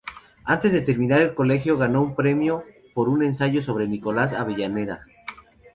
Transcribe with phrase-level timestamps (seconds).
[0.45, 2.63] Antes de terminar el colegio ganó un premio
[2.95, 5.05] por un ensayo sobre Nicolás Avellaneda.